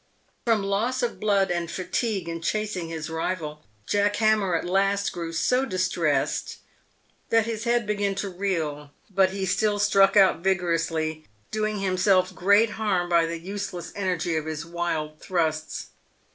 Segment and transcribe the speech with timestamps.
[0.45, 5.11] From loss of blood and fatigue in chasing his rival, Jack Ham mer at last
[5.11, 6.57] grew so distressed
[7.29, 12.71] that his head began to reel, but he still struck out vigorously, doing himself great
[12.71, 15.89] harm by the useless energy of his wild thrusts.